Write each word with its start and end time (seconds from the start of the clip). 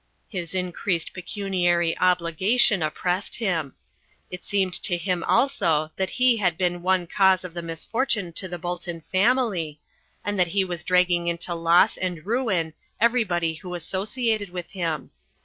His 0.29 0.55
increased 0.55 1.13
pecuniary 1.13 1.95
obligation 1.99 2.81
oppressed 2.81 3.35
him. 3.35 3.75
It 4.31 4.43
seemed 4.43 4.73
to 4.81 4.97
him 4.97 5.23
also 5.23 5.91
that 5.95 6.09
he 6.09 6.37
had 6.37 6.57
been 6.57 6.81
one 6.81 7.05
cause 7.05 7.43
of 7.43 7.53
the 7.53 7.61
misfortune 7.61 8.33
to 8.33 8.47
the 8.47 8.57
Bolton 8.57 9.01
family, 9.01 9.79
and 10.25 10.39
that 10.39 10.47
he 10.57 10.65
was 10.65 10.83
dragging 10.83 11.27
into 11.27 11.53
loss 11.53 11.97
and 11.97 12.25
ruin 12.25 12.73
everybody 12.99 13.53
who 13.53 13.75
associated 13.75 14.49
with 14.49 14.71
him. 14.71 15.11